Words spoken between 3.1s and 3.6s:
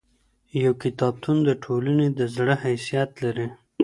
لري.